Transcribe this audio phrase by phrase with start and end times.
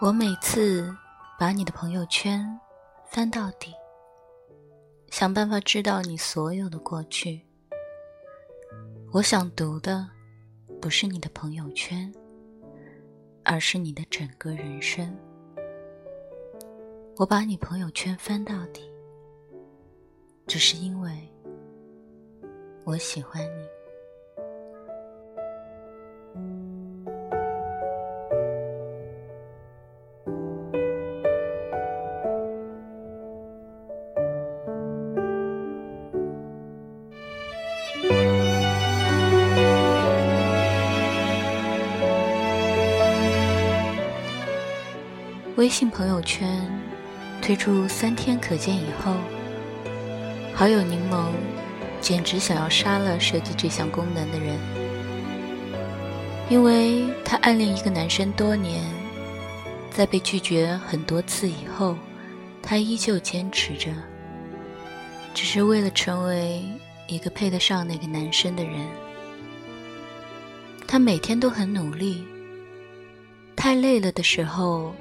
[0.00, 0.92] 我每次
[1.38, 2.44] 把你的朋友圈
[3.06, 3.72] 翻到底，
[5.08, 7.40] 想办法知道你所有的过去。
[9.12, 10.06] 我想读的
[10.80, 12.12] 不是你的朋友圈，
[13.44, 15.16] 而是你的整个人生。
[17.16, 18.82] 我把你朋友圈翻到底，
[20.46, 21.32] 只是因为
[22.82, 23.73] 我喜欢你。
[45.64, 46.60] 微信朋友圈
[47.40, 49.14] 推出三天可见以后，
[50.52, 51.30] 好友柠檬
[52.02, 54.58] 简直想要杀了设计这项功能的人，
[56.50, 58.84] 因为他暗恋一个男生多年，
[59.90, 61.96] 在被拒绝很多次以后，
[62.62, 63.90] 他依旧坚持着，
[65.32, 66.62] 只是为了成为
[67.08, 68.86] 一个配得上那个男生的人。
[70.86, 72.22] 他每天都很努力，
[73.56, 74.94] 太累了的时候。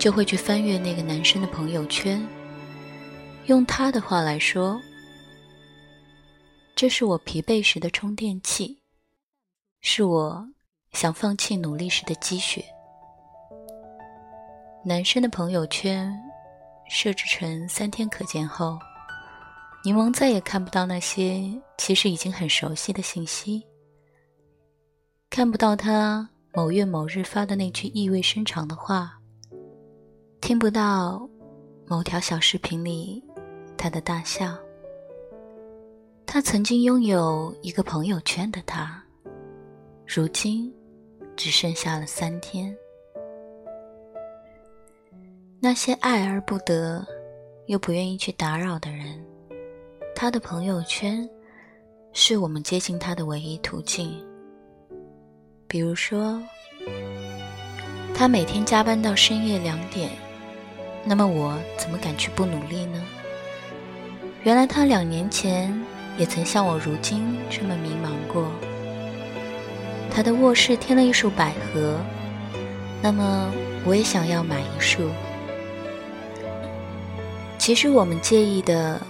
[0.00, 2.26] 就会去翻阅那个男生的朋友圈。
[3.46, 4.80] 用他的话来说，
[6.74, 8.80] 这是我疲惫时的充电器，
[9.82, 10.48] 是我
[10.92, 12.64] 想放弃努力时的积雪。
[14.82, 16.10] 男生的朋友圈
[16.88, 18.78] 设置成三天可见后，
[19.84, 21.44] 柠檬再也看不到那些
[21.76, 23.62] 其实已经很熟悉的信息，
[25.28, 29.19] 看不到他某月某日发的那句意味深长的话。
[30.40, 31.28] 听不到
[31.86, 33.22] 某条小视频里
[33.76, 34.56] 他的大笑。
[36.26, 39.02] 他曾经拥有一个朋友圈的他，
[40.06, 40.72] 如今
[41.36, 42.74] 只剩下了三天。
[45.60, 47.06] 那些爱而不得，
[47.66, 49.22] 又不愿意去打扰的人，
[50.16, 51.28] 他的朋友圈
[52.12, 54.10] 是我们接近他的唯一途径。
[55.68, 56.42] 比如说，
[58.14, 60.10] 他每天加班到深夜两点。
[61.04, 63.02] 那么我怎么敢去不努力呢？
[64.42, 65.72] 原来他两年前
[66.16, 68.50] 也曾像我如今这么迷茫过。
[70.10, 71.98] 他的卧室添了一束百合，
[73.02, 73.52] 那么
[73.84, 75.08] 我也想要买一束。
[77.58, 79.00] 其实我们介意的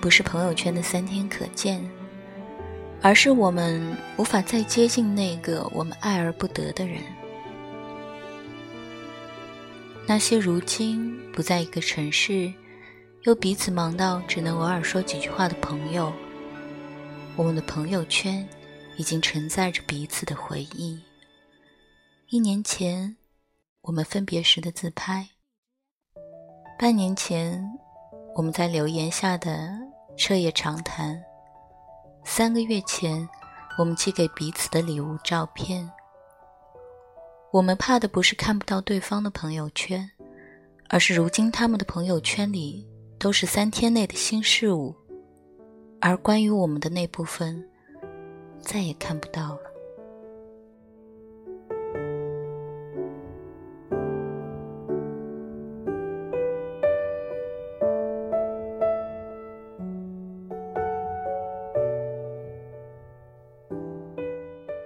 [0.00, 1.80] 不是朋友圈的三天可见，
[3.00, 6.98] 而是我们无法再接近那个我们爱而不得的人。
[10.06, 12.50] 那些如今不在一个城市，
[13.24, 16.10] 又彼此忙到只能偶尔说几句话的朋友，
[17.36, 18.48] 我们的朋友圈
[18.96, 20.98] 已经承载着彼此的回忆。
[22.30, 23.18] 一年前
[23.82, 25.28] 我们分别时的自拍，
[26.78, 27.62] 半年前
[28.34, 29.70] 我们在留言下的
[30.16, 31.22] 彻夜长谈，
[32.24, 33.28] 三个月前
[33.76, 35.92] 我们寄给彼此的礼物照片。
[37.52, 40.10] 我们怕的不是看不到对方的朋友圈，
[40.88, 42.86] 而是如今他们的朋友圈里
[43.18, 44.94] 都是三天内的新事物，
[46.00, 47.64] 而关于我们的那部分，
[48.60, 49.60] 再也看不到了。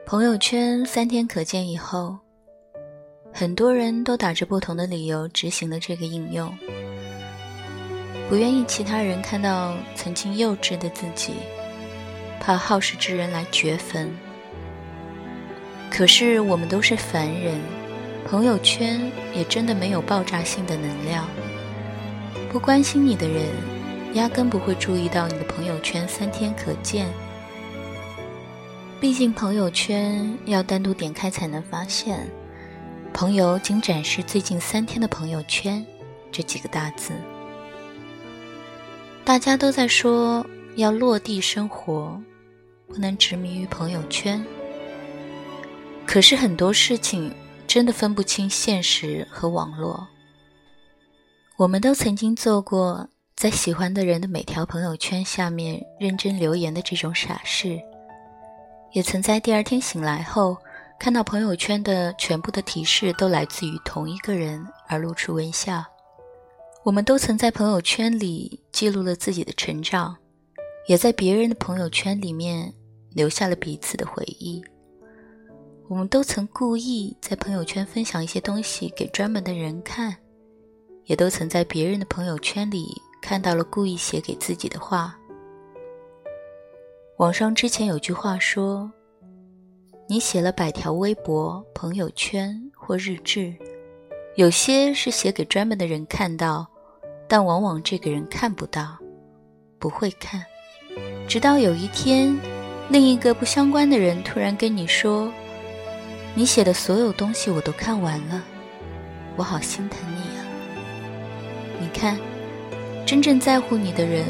[0.07, 2.19] 朋友圈三天可见以后。
[3.41, 6.55] 很多人都打着不同的理由执行了这个应用，
[8.29, 11.33] 不愿意其他人看到曾经幼稚的自己，
[12.39, 14.11] 怕好事之人来掘坟。
[15.91, 17.59] 可是我们都是凡人，
[18.29, 21.27] 朋友圈也真的没有爆炸性的能量。
[22.53, 23.47] 不关心你的人，
[24.13, 27.09] 压根不会注意到你的朋友圈三天可见。
[29.01, 32.29] 毕竟朋友圈要单独点开才能发现。
[33.21, 35.85] 朋友仅展示最近三天的朋友圈，
[36.33, 37.13] 这几个大字。
[39.27, 40.43] 大家都在说
[40.77, 42.19] 要落地生活，
[42.89, 44.43] 不能执迷于朋友圈。
[46.07, 47.31] 可是很多事情
[47.67, 50.09] 真的分不清现实和网络。
[51.59, 53.07] 我们都曾经做过
[53.37, 57.79] 在喜欢的人的每条朋友圈下面认真留言的这种傻事，
[58.95, 60.57] 也曾在第二天醒来后。
[61.01, 65.83] 看到朋友圈的全部的提示都来自于同一个人，而露出微笑。
[66.85, 70.15] 我们都曾在朋友圈里记录了自己的成长，
[70.87, 72.71] 也在别人的朋友圈里面
[73.15, 74.63] 留下了彼此的回忆。
[75.89, 80.15] 我们都曾故意在朋友圈分享一些东西给专门的人看，
[81.07, 82.87] 也都曾在别人的朋友圈里
[83.23, 85.19] 看到了故意写给自己的话。
[87.17, 88.93] 网上之前有句话说
[90.11, 93.55] ：“你写了百条微博、朋友圈或日志，
[94.35, 96.67] 有些是写给专门的人看到，
[97.29, 98.99] 但往往这个人看不到，
[99.79, 100.45] 不会看，
[101.29, 102.37] 直到有一天，
[102.89, 105.33] 另一个不相关的人突然跟你说。”
[106.35, 108.43] 你写的所有东西我都看完了，
[109.37, 110.43] 我好心疼你啊！
[111.79, 112.19] 你看，
[113.07, 114.25] 真正在乎你的人，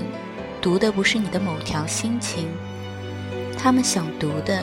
[0.61, 2.51] 读的不是你的某条心情，
[3.57, 4.63] 他们想读的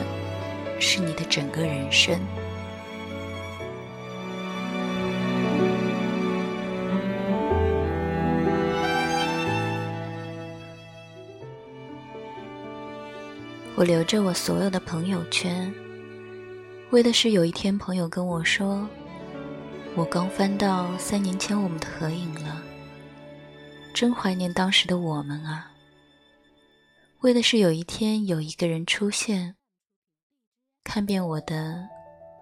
[0.80, 2.18] 是你的整个人生。
[13.76, 15.72] 我留着我所有的朋友圈。
[16.90, 18.88] 为的是有一天，朋友跟我说
[19.94, 22.60] ：“我刚翻到三年前我们的合影了，
[23.94, 25.70] 真怀念当时的我们啊。”
[27.20, 29.54] 为的是有一天有一个人出现，
[30.88, 31.86] 看遍我的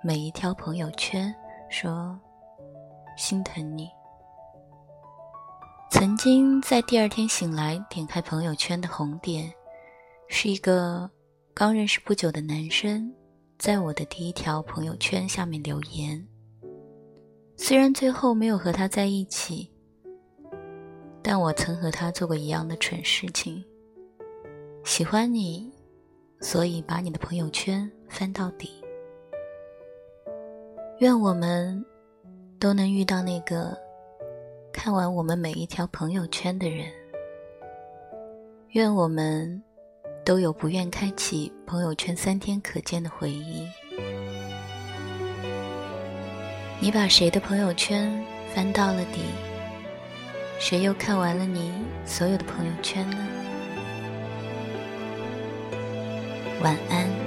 [0.04, 1.34] 每一条朋友圈，
[1.69, 2.16] 说
[3.19, 3.90] ：“心疼你。”
[5.90, 9.52] 曾经在第二天醒来，点开朋友圈的红点，
[10.28, 11.10] 是一个
[11.52, 13.12] 刚认识不久的男生。
[13.58, 16.25] 在我的第一条朋友圈下面留言，
[17.56, 19.69] 虽然最后没有和他在一起，
[21.20, 23.64] 但我曾和他做过一样的蠢事情。
[24.84, 25.69] 喜欢你，
[26.40, 28.82] 所以把你的朋友圈翻到底。
[31.00, 31.84] 愿我们
[32.58, 33.76] 都能遇到那个
[34.72, 36.86] 看完我们每一条朋友圈的人。
[38.70, 39.62] 愿我们。
[40.26, 43.64] 都有不愿开启朋友圈三天可见的回忆。
[46.80, 48.10] 你把谁的朋友圈
[48.52, 49.20] 翻到了底？
[50.58, 51.72] 谁又看完了你
[52.04, 53.16] 所有的朋友圈呢？
[56.60, 57.25] 晚安。